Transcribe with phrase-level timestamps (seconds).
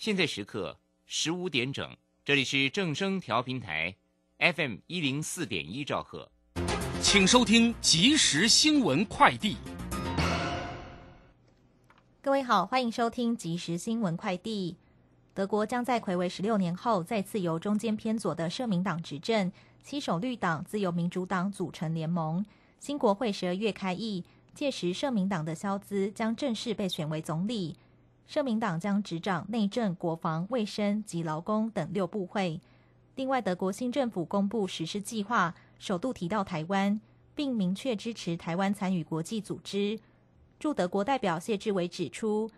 [0.00, 1.94] 现在时刻十五点整，
[2.24, 3.94] 这里是正声调频台
[4.38, 6.32] ，FM 一零四点一兆赫，
[7.02, 9.58] 请收听即时新闻快递。
[12.22, 14.74] 各位好，欢迎收听即时新闻快递。
[15.34, 22.42] 德国将在魁违十六年后，再次由中间偏左的社民党执政，七手绿党、自由民主党组成联盟。
[22.78, 24.24] 新国会十二月开议，
[24.54, 27.76] 届时社民党的肖兹将正式被选为总理。
[28.30, 32.60] 社民党将执掌内政、国防、卫生及劳工等六部会。
[33.16, 37.00] 另外，德国新政府公布实施计划，首度提到台湾，
[37.34, 39.98] 并明确支持台湾参与国际组织。
[40.60, 42.48] 驻德国代表谢志伟指出，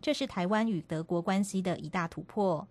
[0.00, 2.68] 这是台湾与德国关系的一大突破。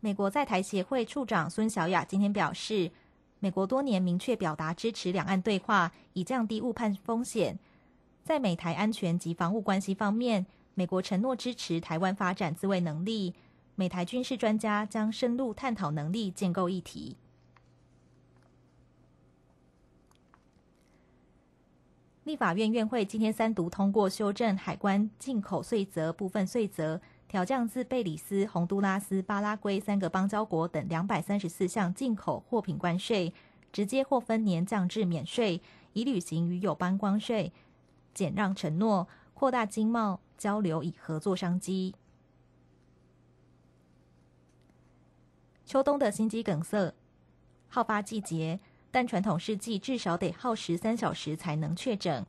[0.00, 2.90] 美国在台协会处长孙小雅今天表示，
[3.38, 7.56] 美国多年明确表达支持两岸对话，以降低误判风险。
[8.24, 13.34] 在美台安全及防务关系方面，美国承诺支持台湾发展自卫能力。
[13.74, 17.16] 美台军事专家将深入探讨能力建构议题。
[22.22, 33.34] 立法院院会今天三读通过修正海关进口税则部分税则，调降自贝里斯、洪都拉斯、巴拉圭三个邦交国等两百三十四项进口货品关税，
[33.70, 35.60] 直接或分年降至免税，
[35.92, 37.52] 以履行与有关关税。
[38.14, 41.94] 减让承诺，扩大经贸交流以合作商机。
[45.66, 46.94] 秋冬的心肌梗塞
[47.68, 52.24] 好发季节，但传统试剂至少得耗时三小时才能确诊。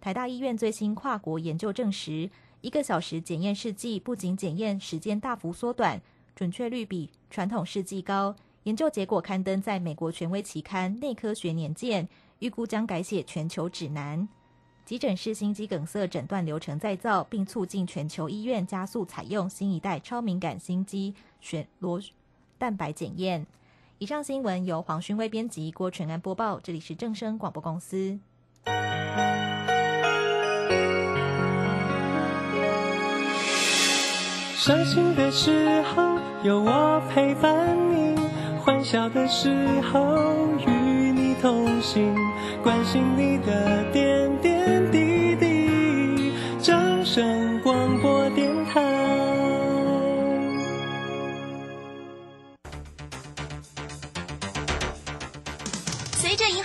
[0.00, 2.28] 台大医院最新跨国研究证实，
[2.60, 6.02] 一个小时检验试剂不仅检验时间大幅缩短，
[6.34, 8.36] 准确率比传统试剂高。
[8.64, 12.06] 研究结果刊登在美国权威期刊《内科学年鉴》，
[12.40, 14.28] 预估将改写全球指南。
[14.84, 21.98] 急诊室心肌梗塞诊断流程再造，并促进全球医院加速采用新一代超敏感心肌旋螺
[22.58, 23.46] 蛋白检验。
[23.96, 26.60] 以上新闻由黄勋威编辑，郭纯安播报。
[26.60, 28.18] 这里是正声广播公司。
[34.54, 38.18] 伤心的时候有我陪伴你，
[38.60, 42.14] 欢笑的时候与你同行，
[42.62, 44.03] 关心你的。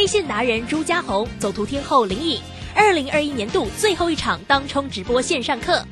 [0.00, 2.40] K 线达人朱家红，走图天后林颖，
[2.74, 5.84] 二零二一年度最后一场当冲直播线上课。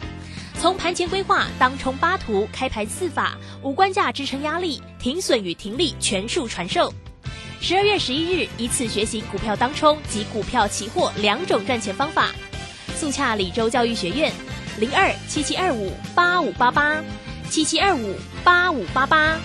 [0.59, 6.91] 从盘前规划、当冲八图、开盘四法、五关价支撑压力、停损与停利全数传授。
[7.61, 12.31] 十二月十一日，一次学习股票当冲及股票期货两种赚钱方法。
[12.97, 14.33] 速洽李州教育学院，
[14.79, 17.05] 零二七七二五八五八八
[17.51, 19.39] 七七二五八五八八。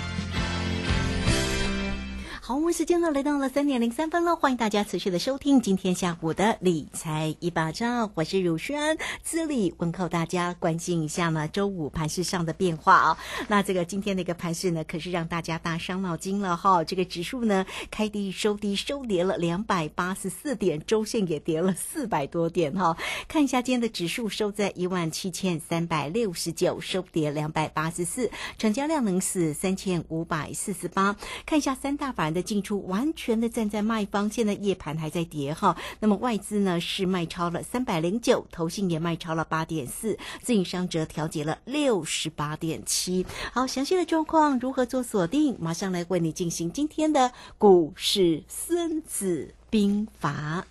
[2.54, 13.18] 好，我们时间呢来到了三点零三分了，欢迎大家持续的收听今天下午的理财一把照，我是汝轩，这里问候大家，关心一下呢周五盘市上的变化啊。
[13.48, 16.84] 那这个今天的一个盘市呢，可是让大家大伤脑筋了哈。
[16.84, 22.96] 这个指数呢开低收低，收跌了两百八十四点，周线也跌了四百多点哈。
[23.28, 31.16] 看一下今天的指数收在一万七千三百六十九，收跌两百八十四，成交量能是三千五百四十八。
[31.48, 32.32] 看一下三大板。
[32.34, 35.76] 的进出完全的站在卖方，现在夜盘还在跌哈。
[36.00, 43.26] 那么外资呢是卖超了三百零九，投信也卖超了八点四，自营商则调节了六十八点七。
[43.54, 45.56] 好，详细的状况如何做锁定？
[45.60, 50.66] 马上来为你进行今天的股市孙子兵法。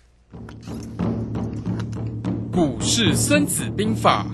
[2.51, 4.25] 股市孙子兵法。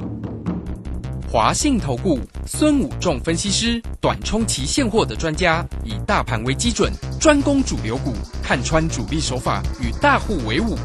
[1.31, 10.77] 华信投顾孙武仲分析师，短冲期现货的专家，以大盘为基准，专攻主流股，看穿主力手法，与大户为伍。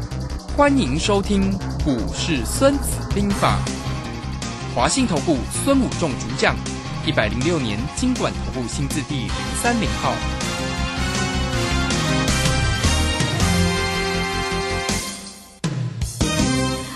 [0.57, 3.57] 欢迎收听股市孙子兵法。
[4.75, 6.53] 华信投顾孙武仲主讲，
[7.05, 9.31] 一百零六年经管投顾新字第零
[9.63, 10.13] 三零号。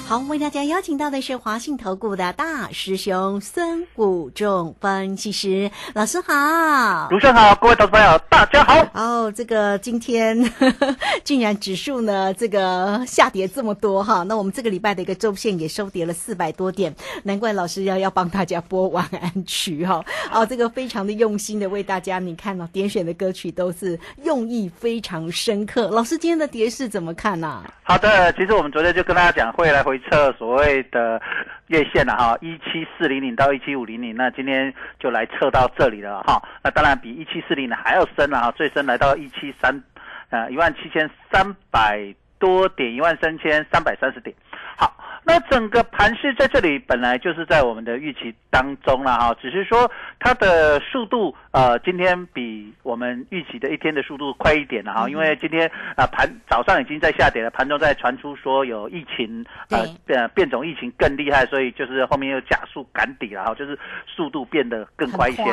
[0.10, 7.08] 好，为大家邀请到的是华信投顾的大师兄孙武仲分析师老师好。
[7.12, 8.88] 主持人好，各位投资朋友大家好。
[8.96, 10.52] 哦，这个今天
[11.24, 16.92] 竟然指数呢这个下跌这么多哈，那我们这个礼拜的一个周线也收跌了四百多点，
[17.22, 20.04] 难怪老师要要帮大家播晚安曲哈。
[20.34, 25.88] 哦，这个非常的用心的为大家，你看哦，点选的歌曲都是用意非常深刻。
[25.92, 31.22] 老师今天的跌势怎么看呢、好的，其实我们昨天就跟大家讲会来回测所谓的
[31.68, 36.42] 月线了哈，一七四零零到一七五零零，那今天就来测到这里了哈。
[36.64, 39.84] 那当然比一七四零还要深了哈，最深来到一七三，
[40.30, 44.36] 呃一万七千三百多点，一万三千三百三十点。
[44.78, 44.96] 好，
[45.30, 49.90] 那整个盘势在这里本来就是在我们的预期当中了哈，只是说
[50.20, 63.78] 它的速度呃今天比我们预期的一天的速度快一点了哈，因为今天啊盘早上已经在下跌了，盘中在传出说有疫情呃变变种疫情更厉害，所以就是后面又加速赶底了哈，就是
[64.08, 65.44] 速度变得更快一些。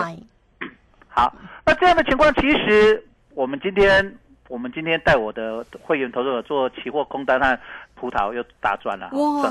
[1.07, 1.37] 好，
[1.67, 4.17] 那这样的情况，其实我们今天
[4.49, 7.59] 我们今天带我的会员投资者做期货空单和
[7.95, 9.11] 葡萄又大赚了。
[9.13, 9.49] 哇！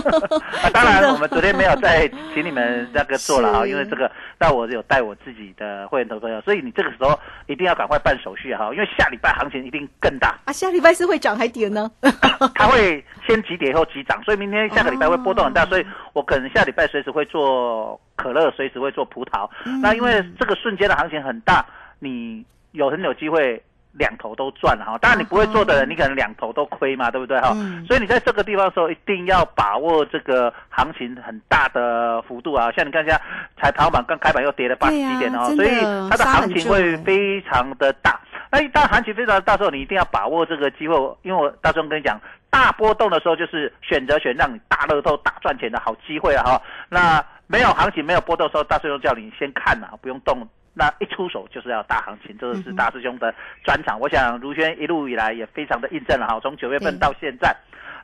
[0.62, 10.38] 啊，当然我们昨天没有再请你们那个做了啊，因为这个，那我有带我自己的会员投资者，所以你这个时候一定要赶快办手续哈，因为下礼拜行情一定更大。
[10.44, 11.90] 啊，下礼拜是会涨还跌呢？
[12.54, 19.48] 它会先急跌后急涨，所以明天下个礼拜会波动很大，所以我可能下礼拜随时会做可乐，随时会做葡萄。
[19.82, 21.66] 那因为这个瞬间的行情很大，
[21.98, 23.60] 你有很有机会。
[23.98, 27.48] 两头都赚了哈，当然你不会做的人，你可能两头都亏嘛，对不对哈？
[27.86, 32.70] 所以你在这个地方的时候，一定要把握这个行情很大的幅度啊。
[32.72, 33.20] 像你看一下，
[33.60, 35.70] 才跑板刚开板又跌了八十几点哦，所以
[36.08, 38.20] 它的行情会非常的大。
[38.50, 42.18] 那一旦行情非常的大时候，你一定要把握这个机会，因为我大钟跟你讲，
[42.48, 46.62] 大波动的时候就是选择选让你大乐透大赚钱的好机会啊哈。
[46.88, 50.48] 那没有行情没有波动的时候，大师兄叫你先看呐，不用动。
[50.78, 53.34] 那一出手就是要大行情，这是大师兄的
[53.64, 53.98] 专场。
[53.98, 57.54] 我想如轩一路以来也非常的印证了哈，从九月份到现在。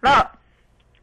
[0.01, 0.21] 那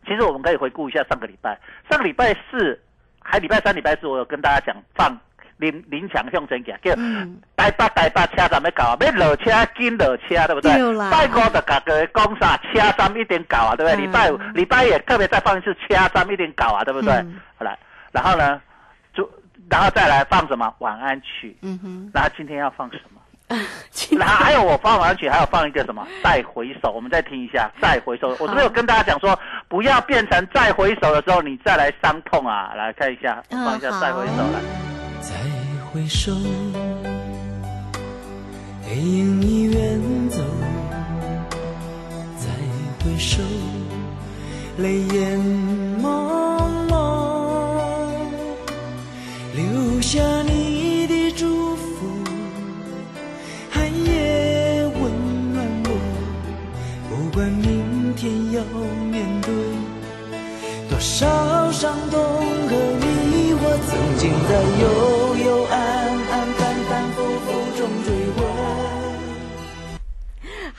[0.05, 1.57] 其实我们可以回顾一下上个礼拜，
[1.89, 2.77] 上个礼拜四
[3.21, 5.17] 还礼拜三、礼拜四，我有跟大家讲放
[5.55, 6.93] 林林强向前行，叫
[7.55, 10.71] 台北台北车站要搞啊，要落车紧落车，对不对？
[11.09, 14.05] 拜五就甲各位讲啥，车站一定搞啊，对不对？
[14.05, 17.13] 礼拜五、礼拜也特别再放一次车站一定搞啊，对不对？
[17.57, 17.79] 好了，
[18.11, 18.70] 然后呢，就。
[19.71, 21.55] 然后再来放什么晚安曲？
[21.61, 22.11] 嗯哼。
[22.13, 23.21] 然后今天要放什么？
[24.19, 26.05] 然后还有我放晚安曲，还有放一个什么？
[26.23, 27.71] 再回首，我们再听一下。
[27.81, 29.37] 再回首，我是不是有跟大家讲说，
[29.69, 32.73] 不要变成再回首的时候你再来伤痛啊？
[32.75, 34.59] 来看一下，放一下再回首来。
[35.21, 35.33] 再
[35.91, 36.31] 回首，
[38.85, 40.43] 背影已远走。
[42.37, 42.47] 再
[43.05, 43.41] 回首，
[44.77, 45.39] 泪眼
[46.01, 46.90] 朦
[50.11, 52.05] 下你的祝福，
[53.69, 55.89] 寒夜温暖我。
[57.07, 58.61] 不管明天要
[59.09, 59.53] 面对
[60.89, 64.83] 多少伤痛和迷惑，曾经在幽
[65.45, 65.77] 幽暗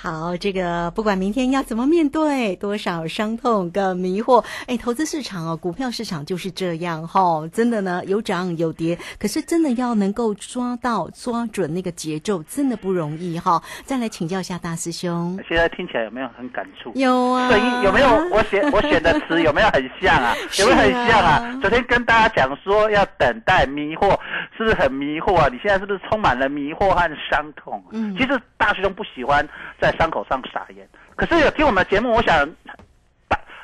[0.02, 13.62] 好，这个不管明天要怎么面对，多少伤痛跟迷惑，哎，投资市场哦，股票市场就是这样哈、哦，真的呢有涨有跌，可是真的要能够抓到抓准那个节奏，真的不容易哈、哦。
[13.84, 16.90] 再来请教一下大师兄，现在听起来有没有很感触？
[16.96, 18.08] 有啊，声音有没有？
[18.32, 20.34] 我写我选的词有没有很像啊？
[20.58, 21.58] 有没有很像啊？
[21.60, 24.18] 昨天跟大家讲说要等待迷惑，
[24.58, 25.46] 是不是很迷惑啊？
[25.46, 27.80] 你现在是不是充满了迷惑和伤痛？
[27.92, 29.48] 嗯，其实大师兄不喜欢
[29.80, 32.48] 在伤口上撒盐，可是有听我们的节目，我想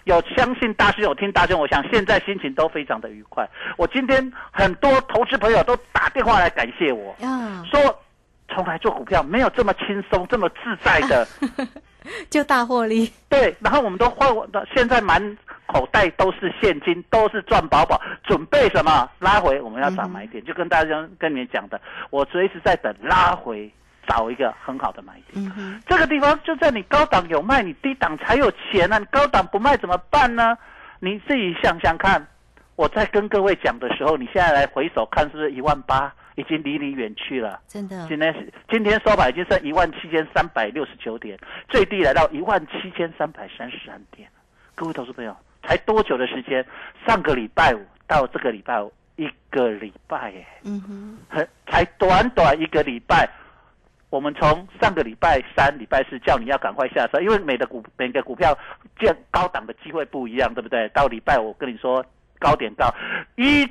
[0.04, 3.48] 有相信大师有听大师兄，我想现在心情都非常的愉快。
[3.76, 7.62] 我今天很多投资朋友都打电话来感谢我，啊。
[7.70, 7.98] 说
[8.48, 11.26] 从来做股票没有这么轻松、这么自在的。
[12.30, 19.10] 就大获利，对，然后我们都换的，现在满口袋都是现金，都是赚饱饱，准备什么？
[19.18, 23.70] 拉回我们要找买点，就跟大家跟你们讲的，我随时在等拉回，
[24.08, 25.52] 找一个很好的买点。
[25.56, 28.98] 嗯这个地方就在你高档有卖，你低档才有钱啊！
[28.98, 30.56] 你高档不卖怎么办呢？
[31.00, 32.26] 你自己想想看，
[32.76, 37.60] 我在跟各位讲的时候，你现在来回首看，是不是一万八已经离你远去了？
[37.68, 41.38] 真的，今天今天收盘已经剩一万七千三百六十九点，
[41.68, 44.28] 最低来到一万七千三百三十三点。
[44.74, 46.64] 各位投资朋友，才多久的时间？
[47.06, 53.28] 上个礼拜五到这个礼拜五，一个礼拜耶，嗯哼，很才短短一个礼拜，
[54.10, 58.56] 我们从上个礼拜三、礼拜四叫你要赶快下车，因为每的股每个股票
[58.98, 60.88] 见高档的机会不一样，对不对？
[60.90, 62.04] 到礼拜我跟你说
[62.38, 62.94] 高点到
[63.36, 63.66] 一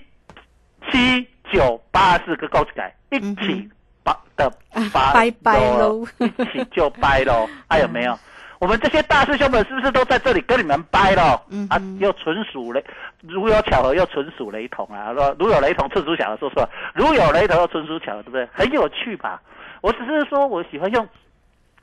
[0.91, 3.67] 七九八四个高起来，一起
[4.03, 4.51] 把的
[4.94, 8.17] 把拜拜喽， 一起就掰喽，还有没有？
[8.60, 11.39] 我们这些大师兄们是不是都在这里跟你们掰了？
[11.50, 12.84] 嗯啊，又纯属雷，
[13.22, 15.13] 如有巧合又纯属雷同啊！
[15.13, 16.70] 说如有雷同，纯属巧合，说错了。
[16.96, 18.48] 如有雷同又纯属巧合，对不对？
[18.51, 19.39] 很有趣吧？
[19.81, 21.07] 我只是说我喜欢用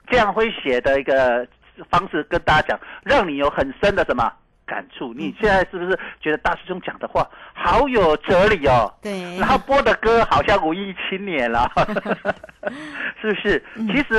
[0.08, 1.46] 这样诙谐的一个
[1.90, 4.32] 方式跟大家讲，让你有很深的什么
[4.66, 5.12] 感触。
[5.14, 8.92] 你现在是不是觉得大师兄讲的话 好有哲理哦？
[9.02, 11.70] 对，然后播的歌好像文艺青年了，
[13.20, 13.62] 是不是？
[13.88, 14.14] 其实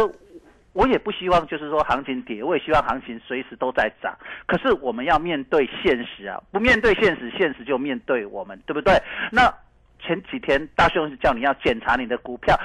[0.74, 4.14] 我也不希望就是说行情跌，我也希望行情随时都在涨。
[4.46, 9.02] 可是我们要面对现实啊，不面对现实，现实就面对我们，对不对？
[9.32, 9.54] 那
[10.02, 12.60] 前几天大兄是叫你要检查你的股票。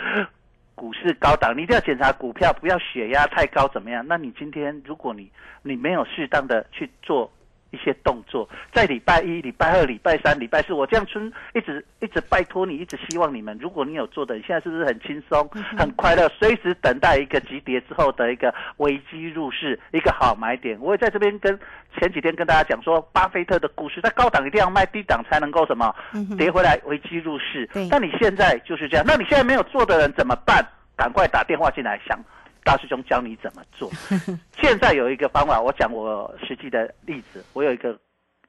[0.81, 4.03] 股市高档，你一定要检查股票，不要血压太高，怎么样？
[4.09, 5.31] 那你今天如果你
[5.63, 7.31] 你没有适当的去做
[7.71, 15.49] 一些动作，在礼拜一、礼拜二、礼拜三、礼拜四，我这样春一直一直拜托你，一直希望你们，如果你有做的，你现在是不是很轻松、
[15.79, 20.79] 很快乐，随时等待一个急跌之后的一个危机入市，一个好买点？
[20.81, 21.59] 我也在这边跟
[21.99, 25.95] 前几天跟大家讲说，巴菲特的股市在高档一定要卖，低档才能够什么
[26.37, 27.69] 跌回来，危机入市。
[27.91, 30.65] 但你现在就是这样，那你现在没有做的人怎么办？
[30.97, 32.19] 赶快打电话进来，想
[32.65, 33.91] 大师兄教你怎么做。
[34.61, 37.45] 现在有一个方法，我讲我实际的例子。
[37.53, 37.99] 我有一个，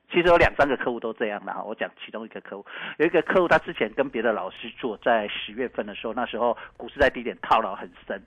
[0.10, 1.64] 其实有两三个客户都这样的哈。
[1.64, 2.66] 我讲其中一个客户，
[2.98, 8.22] 有一个客户他之前跟别的老师做，在十月份的时候，那时候股市在低点套牢很深，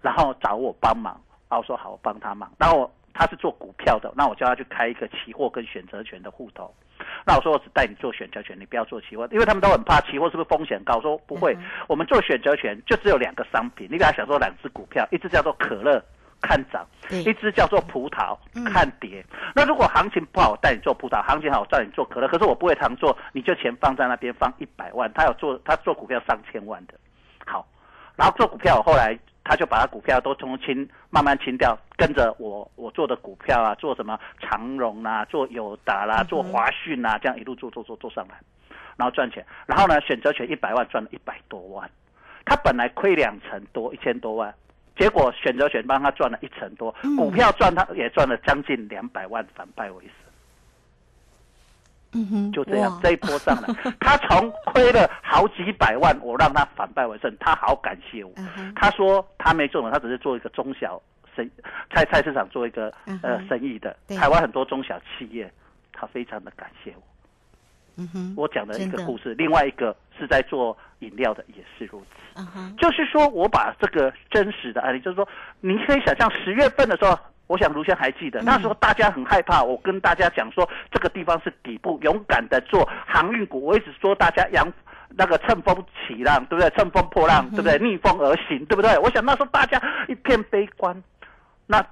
[0.00, 2.50] 然后找我帮忙，然后我说好，我帮他忙。
[2.58, 6.72] 然后他是做股票的，那我叫他去开一个期货跟选择权的户头。
[7.24, 10.96] 那我说我只带你做选择权，你不要做期货，因为他们都很怕期货是不是风险高？
[10.96, 11.56] 我说不会，
[11.88, 16.02] 我们做选择权就只有两个商品，你给他想说两只股票，一只叫做可乐
[16.42, 19.24] 看涨，一只叫做葡萄看跌。
[19.54, 22.28] 那如果行情不好，我带你做葡萄；行情好，我带你做可乐。
[22.28, 26.94] 可是我不会常做，你就钱放在那边放一百万，他有做他做股票上千万的，
[27.46, 27.66] 好，
[28.14, 29.18] 然后做股票后来。
[29.48, 38.34] 他就把他股票都从清慢慢清掉，跟着我我做的股票啊，做什么长荣啦，做友达啦，做华讯啊，这样一路做做做做上来，
[38.96, 39.44] 然后赚钱。
[39.66, 41.90] 然后呢，选择权一百万赚了一百多万，
[42.44, 44.54] 他本来亏两成多一千多万，
[44.98, 50.10] 结果选择权帮他赚了一成多，股票赚他也赚了将近两百万，反败为胜。
[52.12, 58.32] 嗯哼，就这样，这一波上来， 他从亏了好几百万，我让他反败为胜，他好感谢我。
[58.74, 61.00] 他说他没做，他只是做一个中小
[61.36, 61.48] 生
[61.92, 65.52] 菜菜市场做一个呃生意的，台湾很多中小企业，
[65.92, 67.02] 他非常的感谢我。
[67.98, 72.40] 嗯哼，我讲的一个故事，另外一个是在做饮料的，也是如此。
[72.40, 75.28] 嗯哼，就是说我把这个真实的案例，就是说，
[75.60, 77.18] 你可以想象十月份的时候。
[77.48, 79.62] 我想卢先还记得，那时候大家很害怕。
[79.62, 83.64] 我跟大家讲说，这个地方是底部，勇敢的做航运股。
[83.64, 84.66] 我一直说大家扬
[85.10, 86.68] 那个乘风起浪，对不对？
[86.70, 87.78] 乘风破浪，对不对？
[87.78, 88.98] 逆风而行，对不对？
[88.98, 91.00] 我想那时候大家一片悲观。
[91.66, 91.84] 那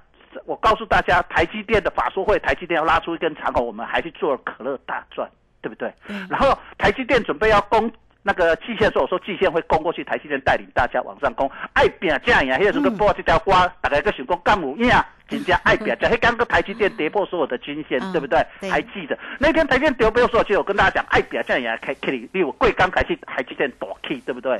[0.45, 5.29] 我告诉大家，台积电的法说会，台积电要拉出一根长虹，我们还去做可乐大赚，
[5.61, 5.93] 对不对？
[6.29, 7.91] 然后台积电准备要攻。
[8.27, 14.89] 那个季线说，我说季线会攻过去，台积电带领大家往上攻，爱拼这样，迄个时候播这条瓜，大家个想讲干有影，
[15.27, 18.43] 真正爱拼，就迄刚个台积电跌破所有的均线，对不对？
[18.67, 24.57] 还记得那天台积电跌破所有均线，我跟大家讲，爱拼这样，开开你，例如贵刚开始台积电大起，对不对？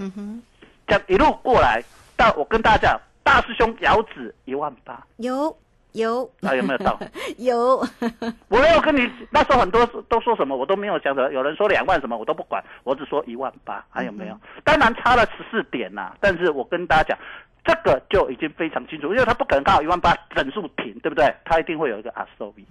[0.86, 1.82] 这样一路过来，
[2.16, 5.54] 但我跟大家讲，大师兄遥指一万八，有。
[5.94, 7.00] 有，那有没有到？
[7.40, 7.78] 有，
[8.50, 11.32] 我没有跟你那时候很多都说什么，我都没有讲的。
[11.32, 14.38] 有人说两万什么，我都不管，我只说一万八，还有没有？
[14.66, 17.18] 当然差了十四点呐，但是我跟大家讲，
[17.64, 21.34] 这个就已经非常清楚，因为他不可能到一万八整数停，对不对？
[21.46, 22.68] 他一定会有一个阿收比。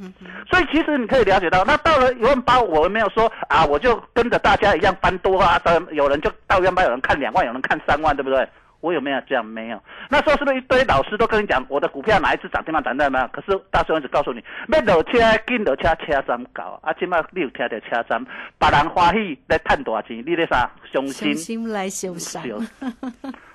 [0.51, 5.59] 所以其实你可以了解到，那到了一万八，我没有说啊，我就跟着大家一样翻多啊，
[5.93, 8.47] 有人就到一万八，有人看两万，有人看三万，对不对？
[8.85, 9.43] 我有没有这样？
[9.43, 9.83] 没有。
[10.11, 13.27] 那时候是不是一堆老师都跟你讲，我的股票哪一次涨停板涨停板？
[13.33, 18.23] 可是大师兄只告诉你，要落车紧落车车站搞，啊，起码你有听到车站，
[18.59, 20.71] 别人欢喜来赚大钱，你咧啥？
[20.93, 22.63] 雄心心来修缮。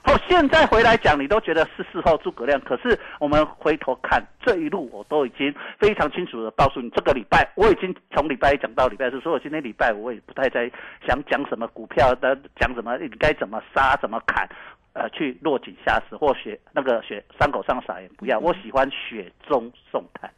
[0.01, 2.59] 好，现在回来讲，你都觉得是事后诸葛亮。
[2.61, 10.71] 可是我们回头看这一路，我都已经非常清楚的告诉你，这个礼拜我已经从礼拜一讲到礼拜四，所以我今天礼拜我也不太在
[11.05, 14.49] 想讲什么股票的，讲什么你该怎么杀，怎么砍。
[14.99, 18.37] 呃，去落井下石或血那个血伤口上撒盐，不要。
[18.37, 20.29] 我喜欢雪中送炭，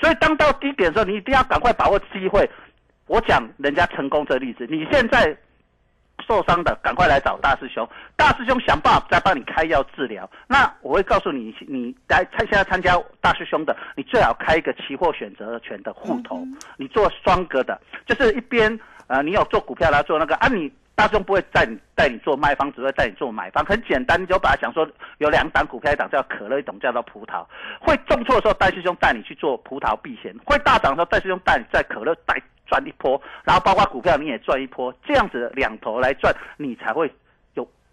[0.00, 2.50] 所以当到低点的时候，你一定要赶快把握机会。
[3.06, 5.36] 我讲人家成功这例子，你现在
[6.26, 10.28] 受伤的，赶快来找大师兄，大师兄想办法再帮你开药治疗。
[10.48, 16.44] 那我会告诉你，你来参现在参加大师兄的，你最好开一个期货选择权的户头，
[16.76, 20.72] 你做双格的，就是一边呃你有做股票来做那个啊你。
[20.94, 23.64] 大兄不会带你带你做卖方，只会带你做买方。
[23.64, 27.44] 很简单，你就把它想说有两档股票，一档叫可乐，一种叫做葡萄。
[27.80, 37.10] 会重挫的时候，戴师兄带你去做葡萄避险；会大涨的时候，戴师兄带你在可乐带赚一波，然后包括股票你也赚一波，这样子两头来赚，你才会。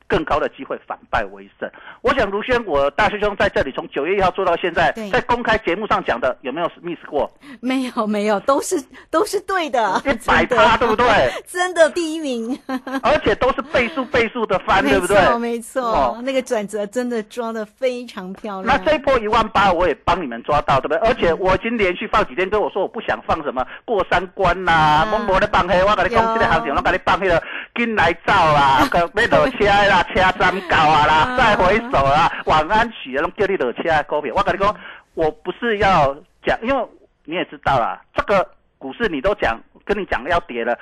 [0.10, 1.70] 更高的机会反败为胜。
[2.02, 7.32] 我想卢轩，我大师兄在这里从九月一号做到现在，在公开节目上讲的有没有 miss 过？
[7.62, 11.06] 没有，没有，都是都是对的，一百趴，对不对？
[11.48, 12.60] 真的第一名，
[13.04, 15.16] 而且都是倍数倍数的翻，对不对？
[15.18, 18.66] 没错，没错，那个转折真的抓的非常漂亮。
[18.66, 20.98] 那这一波一万八，我也帮你们抓到，对不对？
[21.08, 27.42] 而且我已经连续放几天跟我说，我不想放什么过三关呐，某某的放黑，我跟你讲这个行情，我跟你放黑了，
[27.74, 29.99] 跟来照啦，跟要落车啦。
[30.04, 34.34] 车站搞啊啦，再回首啊，晚安曲啊，拢叫你落车股票。
[34.36, 34.76] 我跟你讲，
[35.14, 36.88] 我不是要讲，因为
[37.26, 40.78] 你也知道啦，这个股市你都讲，跟你讲要跌了，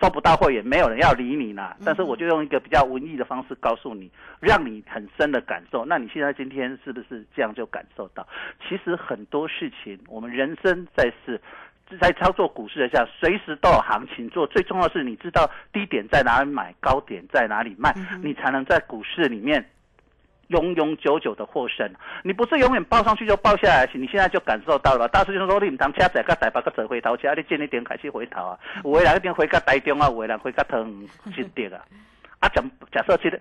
[0.00, 1.76] 收不到会员，没有人要理你啦。
[1.84, 5.84] 但是我就用一个比较文艺的方式告诉你，让你很深的感受。
[5.84, 8.26] 那你现在今天是不是这样就感受到？
[8.68, 11.40] 其实很多事情，我们人生在世。
[12.00, 14.46] 在操作股市的下，随时都有行情做。
[14.48, 19.64] 最重要是你知道低点在哪里买，高点在哪里卖，你才能在股市里面
[20.48, 21.88] 永永久久的获胜。
[22.22, 25.06] 你不是永远报上去就报下来，你现在就感受到了。
[25.08, 28.58] 大师兄说你唔当车仔，个台北个走回头，车你见一点开始回头啊。
[28.84, 30.92] 有的人一定回个台中啊，有的人回个汤
[31.34, 31.80] 新店啊。
[32.46, 32.62] 啊，假
[32.92, 33.40] 假设其实，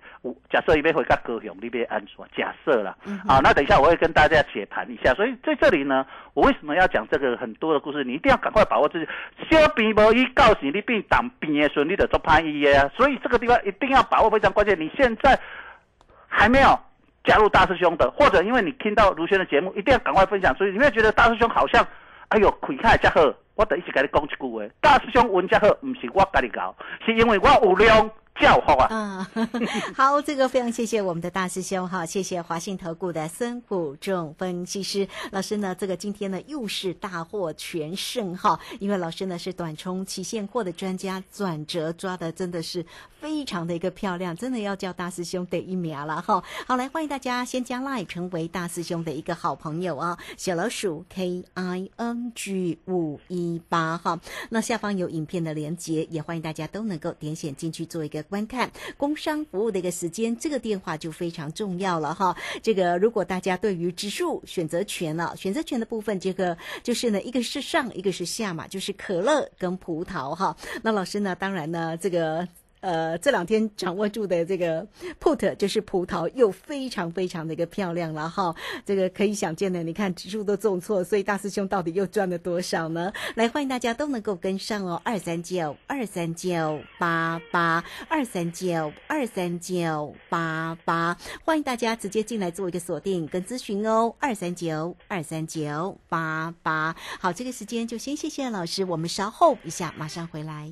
[0.49, 2.97] 假设一边回到高雄，那边安说假设了，
[3.27, 5.13] 好，那等一下我会跟大家解盘一下。
[5.13, 8.03] 所以在这里呢，我为什么要讲这个很多的故事？
[8.03, 9.07] 你一定要赶快把握自己。
[9.49, 14.77] 小病无医告诉你病当病的顺利的做判医啊，所以这个地方一定要把握非常关键。
[14.79, 15.39] 你现在
[16.27, 16.77] 还没有
[17.23, 20.55] 加入大师兄的，或者因为你听到卢轩的节目，一定要赶快分享。
[20.55, 21.85] 所以你会觉得大师兄好像，
[22.29, 23.21] 哎呦，开开家好，
[23.55, 28.09] 我等一起跟你讲一句话：大师兄文家好，不是我跟你搞，是因为我有量。
[28.39, 29.29] 叫好啊！
[29.33, 29.47] 嗯，
[29.95, 35.73] 好，这个非常谢谢我们的大师兄哈，谢谢华信投顾的孙虎仲分析师老师呢。
[35.73, 42.85] 这个今天呢又是大获全胜哈，因为老师呢是短冲期现货的专家，转折抓的真的是
[43.21, 46.43] 非常的一个漂亮，真的要叫大师兄得一秒了哈。
[46.67, 54.19] 好，来欢迎大家先加 line 成为大师兄的一个好朋友啊，小老鼠 K I N G 五一八哈。
[54.49, 58.24] 那下方有影片的连接，也欢迎大家都能够点选进去做一个。
[58.25, 62.35] 观看工商服务的一个时间，这个电话就非常重要了哈。
[62.61, 70.55] 这个如果大家对于指数选择权啊，选择权的部分，这个就是呢，一个是上，一个是下嘛，就是可乐跟葡萄哈。
[70.81, 72.47] 那老师呢，当然呢，这个。
[72.85, 74.85] 呃，这两天掌握住的这个
[75.19, 78.55] put 就是葡萄，又非常非常的一个漂亮了哈。
[78.85, 83.11] 这个可以想见的，你看指数都重挫，所以大师兄到底又赚了多少呢？
[83.33, 96.95] 来，欢迎大家都能够跟上哦，二三九二三九八八二三九二三九八八，欢迎大家直接进来做一个锁定跟咨询哦，二三九二三九八八。
[97.19, 100.71] 好，这个时间就先谢谢老师，我们稍后一下马上回来。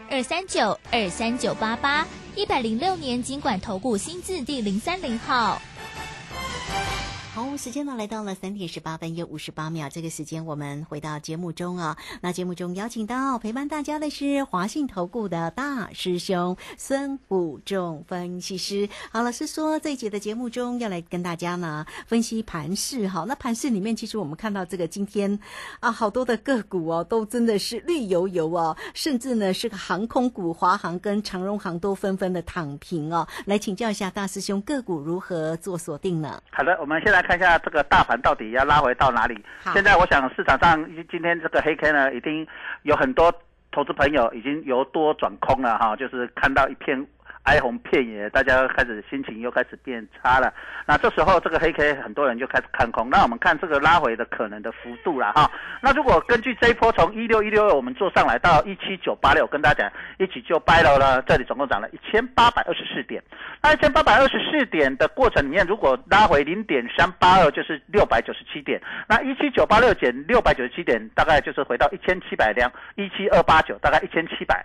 [0.11, 5.61] 二三九二三九八八，一百零六年尽管投顾新字第零三零号。
[7.41, 9.89] 好，时间呢来到了三点十八分又五十八秒。
[9.89, 11.97] 这个时间我们回到节目中啊。
[12.21, 18.87] 那节目中邀请到陪伴大家的是华信投顾的大师兄孙武仲分析师。
[19.11, 23.07] 好，老师说这一节的节目中要来跟大家呢分析盘势。
[23.07, 25.39] 好，那盘势里面其实我们看到这个今天
[25.79, 33.27] 啊，好多的个股哦，都真的是绿油油哦，甚至呢是个航空股，华航跟长荣航都纷纷的躺平哦。
[33.47, 36.39] 来请教一下大师兄，个股如何做锁定呢？
[36.51, 37.19] 好的，我们先来。
[37.30, 39.43] 看一下这个大盘到底要拉回到哪里？
[39.73, 42.45] 现在我想市场上今天这个黑 K 呢，已经
[42.83, 43.33] 有很多
[43.71, 47.05] 投资朋友已经由多转空了哈，就是看到一片
[47.43, 50.53] 哀鸿遍野，大家开始心情又开始变差了。
[50.85, 53.09] 那这时候这个黑 K 很多人就开始看空。
[53.09, 55.49] 那我们看这个拉回的可能的幅度了哈。
[55.81, 63.21] 那如果根据这一波从一六一六二我们做上来到一七九八六，跟大家讲一起就掰了呢，这里总共涨了一千八百二十四点。
[63.61, 68.79] 那一千八百二十四点的过程里面，如果拉回零点三八二，就是六百九十七点。
[69.07, 74.63] 那一七九八六减六百九十七点，大概就是回到一千七百两一七二八九，大概一千七百。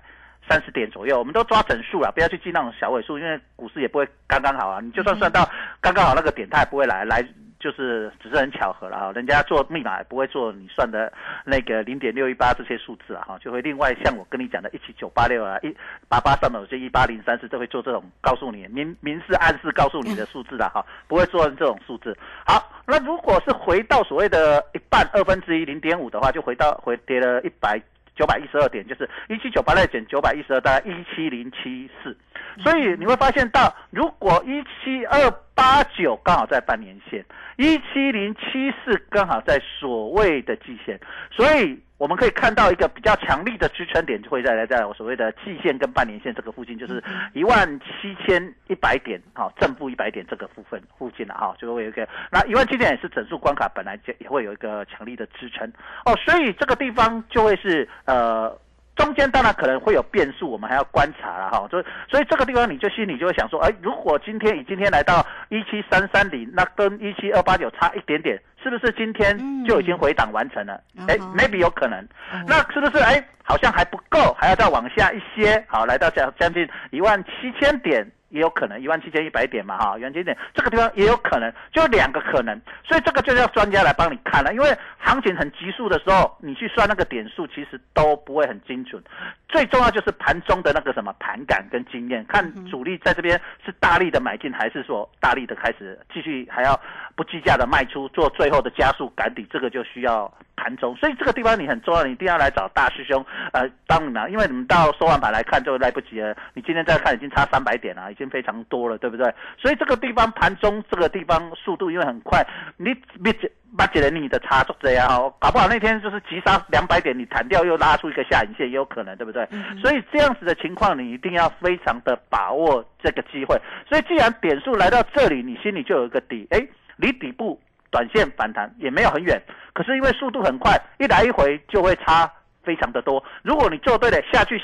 [0.48, 4.80] 三十点左右，我们都抓整数了，不要去记那种小尾数，因为股市也不会刚刚好啊。
[4.80, 5.48] 你就算算到
[5.80, 7.20] 刚刚好那个点，它也不会来，来
[7.58, 9.12] 就是只是很巧合了哈。
[9.12, 11.12] 人家做密码也不会做你算的
[11.44, 15.74] 那个零点六一八这些数字啊哈，就会另外像我跟你讲的一七九八六啊，一
[16.08, 22.16] 八八三有些一八零三四都会做这种告诉你明明示暗示告诉你的数字的哈，不会做这种数字。
[22.46, 27.80] 好，那如果是回到所谓的一半二分之一零点五的话，就回到回跌了一百。
[28.16, 32.16] 九百一十二点就是一七九八再减九百一十二，大概一七零七四，
[32.62, 37.24] 所以你会发现到，如果一七二八九刚好在半年线，
[37.56, 40.98] 一七零七四刚好在所谓的季线，
[41.30, 41.78] 所以。
[41.98, 55.66] 我们可以看到一个比较强力的支撑点，就会在来在我所谓的季线跟半年线这个附近，就是一万七千一百点，好，正负一百点这个部分附近了，哈，就会有一个那一万七点也是整数关卡，本来就也会有一个强力的支撑，
[56.04, 58.56] 哦，所以这个地方就会是呃。
[58.96, 61.68] 中间当然可能会有变数，我们还要观察了哈。
[61.70, 70.80] 所以，所以这个地方你就心里就会想说，哎，如果今天以今天来到一七三三零，那跟一七二八九差一点点，是不是今天就已经回档完成了？
[71.06, 72.04] 哎，maybe 有可能。
[72.46, 75.62] 那是不是哎，好像还不够，还要再往下一些？
[75.68, 78.10] 好，来到将将近一万七千点。
[78.30, 89.02] 也有可能一万七千一百点嘛，哈，元千点这个地方也有可能，就两个可能，所以这个就要专家来帮你看了，因为行情很急速的时候，你去算那个点数其实都不会很精准，
[89.48, 96.78] 最重要就是盘中的那个什么盘感跟经验，看主力在这边是大力的买进，还是说大力的开始继续还要
[97.14, 100.32] 不计价的卖出，做最后的加速赶底，这个就需要。
[100.58, 106.34] 盘中，所以这个地方你很重要，你一定要来找大师兄，呃，帮你们，因为你们到收完盘来看就来不及了。
[106.54, 109.32] 你今天再看已经差三百点了，已经非常多了，对不对？
[109.58, 113.32] 所以这个地方盘中这个地方速度因为很快，你别
[113.76, 119.46] 把几人你的差这样哈，搞不好那天就是急杀两百点，你弹掉又拉出一个下影线也有可能，对不对？
[119.80, 123.60] 所以这样子的情况你一定要非常的把握这个机会。
[123.88, 127.60] 所以既然点数来到这里，你心里就有一个底，哎，离底部。
[127.88, 129.40] 短线反弹也没有很远，
[129.72, 132.30] 可是因为速度很快，一来一回就会差
[132.62, 133.22] 非常的多。
[133.42, 134.60] 如果你做对了下去，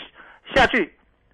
[0.54, 0.92] 下去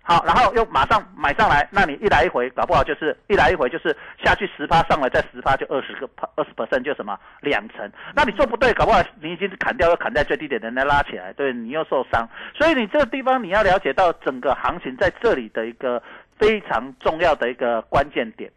[0.09, 3.95] 好，然后又马上买上来，那你一来一回搞不好就是一来一回就是
[4.25, 7.93] 下去十趴上来再十趴就二十个二十 percent 就什么两成。
[8.17, 12.27] 那你做不对，搞不好你已经砍掉又砍在最低点，人家拉起来，对你又受伤。
[12.55, 16.03] 所以你这个地方你要了解到整个行情在这里的一个
[16.39, 18.51] 非常重要的一个关键点。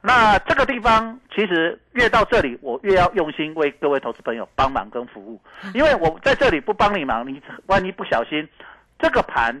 [0.00, 5.38] 那这个地方其实越到这里，我越要用心为各位投资朋友帮忙跟服务，
[5.74, 8.48] 因为我在这里不帮你忙，你万一不小心，
[8.98, 9.54] 这个盘。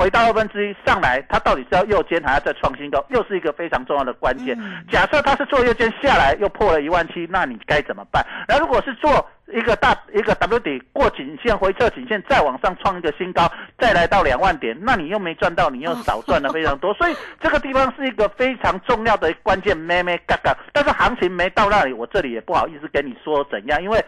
[0.00, 4.58] 回到二分之一上来，它到底是要右肩还要再创新高，又是一个非常重要的关键。
[4.90, 8.24] 假设它是做右肩下来又破了一万七，那你该怎么办？
[8.48, 13.46] 那如果是做一个大一个 W 底过颈线回撤颈线再往上创一个新高，
[13.78, 16.94] 再来到两万点，那你又没赚到，你又少赚了非常多。
[16.94, 20.56] 所以这个地方是一个非常重要的关键，咩咩嘎嘎。
[20.72, 24.02] 但是行情没到那里，我这里也不好意思跟你说怎样，因为。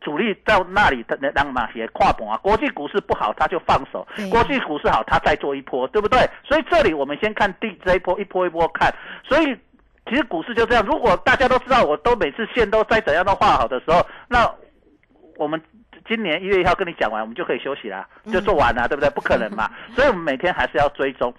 [0.00, 2.36] 主力到那里，他让嘛也跨盘啊。
[2.38, 6.18] 国际股市不好，他就放手；国际股市好，他再做一波，对不对？
[6.42, 8.92] 所以这里我们先看第这一波，一波一波看。
[9.26, 9.56] 所以
[10.08, 10.84] 其实股市就这样。
[10.84, 14.50] 如果大家都知道，我都每次线都再怎样都画好的时候，那
[15.36, 15.60] 我们
[16.06, 19.08] 今年一月一号跟你讲完，我们就可以休息啦，就做完了，对不对？
[19.10, 19.70] 不可能嘛。
[19.94, 21.32] 所以我们每天还是要追踪。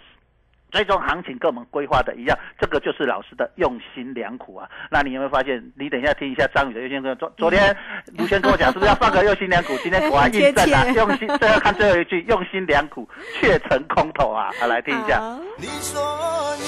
[0.76, 4.70] 最终行情跟我们规划的一样，这个就是老师的用心良苦啊。
[4.92, 5.64] 那你有没有发现？
[5.78, 7.20] 你等一下听一下张宇的用心良苦。
[7.20, 7.74] 昨 昨天
[8.18, 9.78] 卢轩跟我讲，是不是要放个用心良苦？
[9.82, 11.26] 今天果然印证了用心。
[11.38, 13.08] 最后看最后一句，用心良苦
[13.40, 14.52] 却成空头啊！
[14.60, 15.22] 好，来听一下。
[15.58, 16.64] 你说你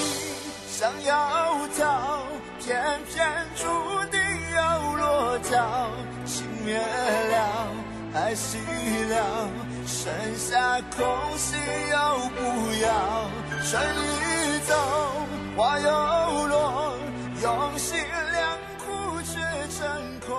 [0.70, 2.24] 想要逃，
[2.62, 2.82] 偏
[3.14, 3.66] 偏注
[4.10, 4.20] 定
[4.56, 5.92] 要落脚，
[6.24, 7.68] 情灭了，
[8.18, 8.58] 爱熄
[9.10, 9.48] 了，
[9.86, 11.06] 剩下空
[11.38, 11.56] 心
[11.92, 12.42] 要不
[12.82, 13.30] 要？
[13.64, 14.74] 春已走，
[15.56, 15.88] 花又
[16.48, 16.96] 落，
[17.44, 17.96] 用心
[18.32, 19.38] 良苦却
[19.70, 19.88] 成
[20.28, 20.36] 空。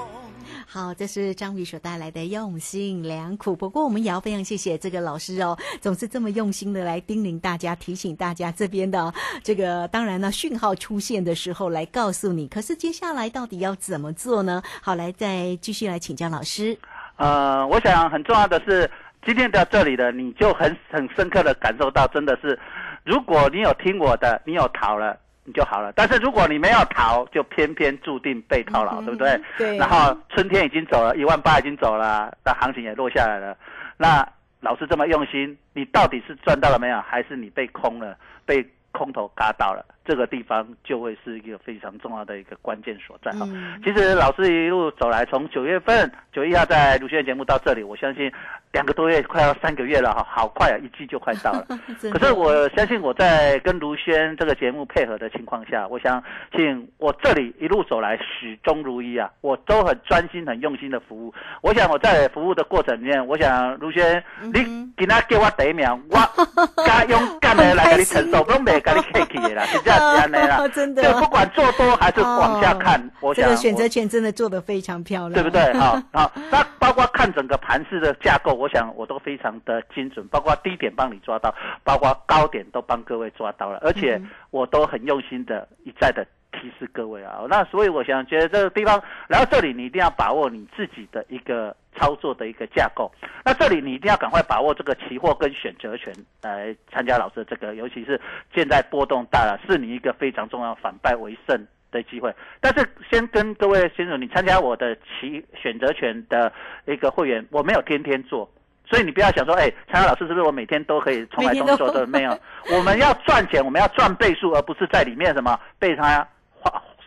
[0.67, 3.55] 好，这是张宇所带来的用心良苦。
[3.55, 9.15] 不过，我们也要非常谢谢这个老师哦，总是这么用心的来叮咛大家、提醒大家这边的
[9.45, 9.87] 这个。
[9.89, 12.49] 当然呢，讯号出现的时候来告诉你。
[12.49, 14.61] 可是接下来到底要怎么做呢？
[14.83, 16.77] 好，来再继续来请教老师。
[17.19, 18.91] 呃，我想很重要的是，
[19.25, 22.59] 今天到这里的你就很很深刻的感受到，真的是。
[23.05, 25.17] 如果你有听我的，你有逃了。
[25.45, 29.41] 你就好了，但是如果你没有逃，就偏偏注定被套牢，对不对？
[29.57, 29.79] 对。
[29.79, 33.57] 然后春天已经走了，一万八已经走了，那行情也落下来了。
[33.97, 34.23] 那
[34.61, 39.83] 老师这么用心，你到底是赚到了没有，还是你被空了，被空头嘎到了？
[40.09, 43.47] 这个地方就会是一个非常重要的一个关键所在哈。
[43.85, 48.33] 其实老师一路走来，从九月份九一号在卢轩节目到这里，我相信
[48.73, 51.67] 两个多月快要三个月了哈，好快啊，一季就快到了。
[52.11, 56.23] 可是我相信我在跟卢轩这个节目配合的情况下，我相
[56.57, 61.35] 信我这里一路走来始终如一啊，我都很专心、很用心的服务。
[61.61, 64.65] 我想我在服务的过程里面，我想卢轩，你
[64.97, 66.19] 今他给我第一名，我
[66.87, 69.65] 加勇敢的来给你承受，我没给你客气的啦，
[69.99, 70.71] 是这样。
[70.73, 75.73] 真的，就不管做多还是往下看，我想这个选择权真的做得非常漂亮，对不对？
[75.79, 86.27] 好，好，那包括看整个盘式的架构，我想我都非常的精准，包括低点帮你抓到，包括高点都帮各位抓到了，而且我都很用心的一再的。
[86.53, 93.11] 提示各位啊，那所以我想觉得这个地方来到这里，你一定要把握你自己的一个操作的一个架构。
[93.45, 98.21] 那这里你一定要赶快把握这个期货跟选择权来参加老师的这个，尤其是
[98.55, 102.35] 现在波动大了，是你一个非常重要反败为胜的机会。
[102.61, 106.53] 但是先跟各位先生，你参加我的期选择权的
[106.87, 108.51] 一个会员，我没有天天做，
[108.87, 112.07] 所以你不要想说，哎，参加老师是不是我每天都可以从来都做的？
[112.07, 112.37] 没有，
[112.73, 116.27] 我们要赚钱，我们要赚倍数，而不是在里面什么被他。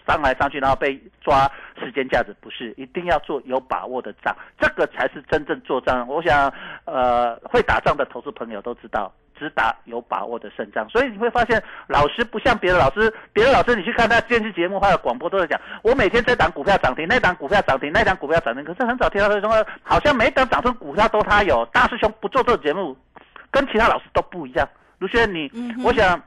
[0.07, 6.07] 上来上去，然后被抓时间价值，不是一定要做有把握的账，这个才是真正做账。
[6.07, 6.51] 我想，
[6.85, 10.87] 呃，会打仗的投资朋友都知道，只打有把握的胜仗。
[10.89, 21.65] 所以你会发现，老师不像别的老师，别的老师你去看他电视节目或者广播都在讲，我每天这档股票涨停，那档股票涨停，那档股票涨停，可是很少听到他说，好像每档涨停股票都他有。
[21.73, 22.95] 大师兄不做这个节目，
[23.49, 24.67] 跟其他老师都不一样。
[24.99, 25.51] 卢轩，你，
[25.83, 26.21] 我想。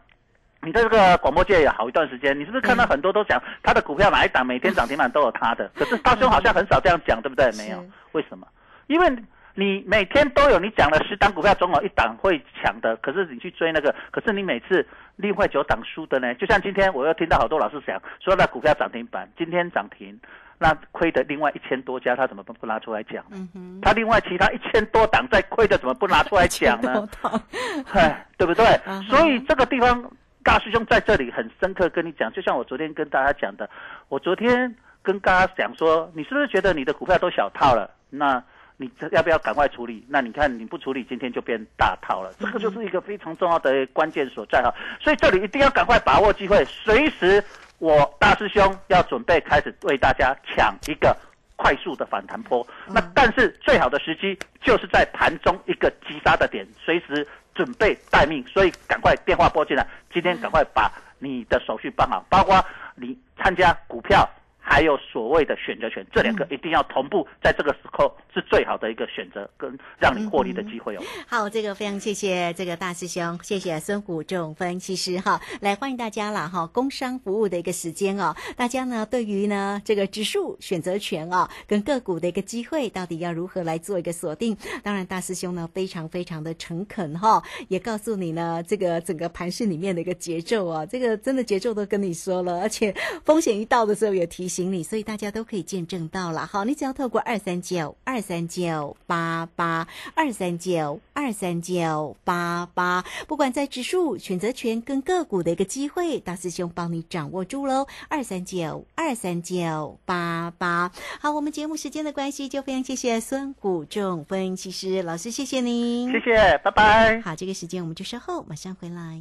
[0.64, 5.70] 你在这个广播界也好一段时间，你是不是看到很多都讲他的股票哪一档每天涨停板都有他的？
[5.74, 7.50] 可是大兄好像很少这样讲，对不对？
[7.58, 8.46] 没有，为什么？
[8.86, 9.08] 因为
[9.54, 12.96] 你每天都有你讲了十档股票，总有一档会抢的。
[12.96, 16.34] 可是你去追那个，可是你每次另外九档输的呢？
[16.34, 20.18] 就像今天我又听到好多老师讲，说那股票涨停板今天涨停，
[20.58, 23.48] 那亏的另外一千多家，他怎么不不拿出来讲呢？
[23.80, 27.08] 他另外其他一千多档在亏的，怎么不拿出来讲呢？
[27.94, 28.64] 哎，对不对？
[29.08, 30.10] 所以这个地方。
[30.44, 33.68] 大师兄在这里很深刻跟你讲，就像我昨天跟大家讲的，
[34.08, 37.90] 我昨天跟大家讲说，你是不是觉得你的股票都小套了？
[38.10, 38.40] 那
[38.76, 40.04] 你要不要赶快处理？
[40.08, 42.30] 那你看你不处理，今天就变大套了。
[42.38, 44.72] 这个就是一个非常重要的关键所在哈。
[45.00, 47.42] 所以这里一定要赶快把握机会，随时
[47.78, 51.16] 我大师兄要准备开始为大家抢一个
[51.56, 52.66] 快速的反弹波。
[52.86, 57.26] 那但是最好的时机就是在盘中一个急杀的点，随时。
[57.54, 59.86] 准备待命，所以赶快电话拨进来。
[60.12, 60.90] 今天赶快把
[61.20, 62.60] 你的手续办好，包括
[62.96, 64.28] 你参加股票。
[64.66, 71.02] 还有所谓的选择权，这两个一定要同步，在这个时候是最好的一个选择跟让你获利的机会哦。
[71.28, 76.66] 好，这个非常谢谢这个大师兄，谢谢孙虎仲分析师哈，来欢迎大家了哈。
[76.68, 84.56] 工商服务的一个时间哦，大家呢对于呢这个指数选择权啊，跟个股的一个机会，到底要如何来做一个锁定？
[84.82, 92.94] 当然，大师兄呢非常非常的诚恳哈，也告诉你呢这个整个盘市里面的一个节奏啊，这个真的节奏都跟你说了，而且
[93.26, 94.48] 风险一到的时候也提。
[94.54, 96.46] 行李，所以大家都可以见证到了。
[96.46, 107.86] 好，你只要透过二三九二三九八八二三九二三九八八，不管在指数、选择权跟个股的一个机会，大师兄帮你掌握住喽。
[108.08, 110.92] 二三九二三九八八。
[111.20, 117.20] 好，我们节目时间的关系，就非常谢谢孙谷仲分析师老师，谢谢您，谢谢，拜拜。
[117.22, 119.20] 好，这个时间我们就稍后马上回来。